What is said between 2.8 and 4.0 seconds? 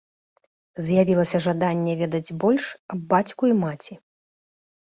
аб бацьку і маці.